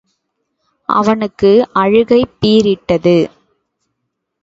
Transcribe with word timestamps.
அவனுக்கு 0.89 1.51
அழுகை 1.73 2.25
பீறிட்டது. 2.41 3.17